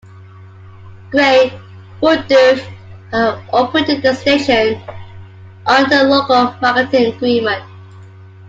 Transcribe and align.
Gray 1.11 1.53
would 2.01 2.21
have 2.31 2.63
operated 3.53 4.01
the 4.01 4.15
station 4.15 4.81
under 5.67 5.95
a 5.97 6.03
local 6.05 6.55
marketing 6.59 7.13
agreement. 7.13 7.63